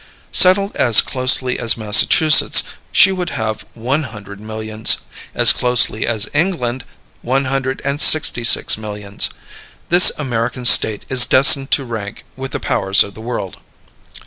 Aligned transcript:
Settled 0.31 0.75
as 0.75 0.99
closely 0.99 1.59
as 1.59 1.77
Massachusetts, 1.77 2.63
she 2.91 3.11
would 3.11 3.29
have 3.29 3.63
one 3.75 4.01
hundred 4.01 4.39
millions; 4.39 5.01
as 5.35 5.53
closely 5.53 6.07
as 6.07 6.27
England, 6.33 6.83
one 7.21 7.45
hundred 7.45 7.83
and 7.85 8.01
sixty 8.01 8.43
six 8.43 8.79
millions. 8.79 9.29
This 9.89 10.11
American 10.17 10.65
State 10.65 11.05
is 11.07 11.27
destined 11.27 11.69
to 11.73 11.83
rank 11.83 12.25
with 12.35 12.49
the 12.49 12.59
powers 12.59 13.03
of 13.03 13.13
the 13.13 13.21
world. 13.21 13.57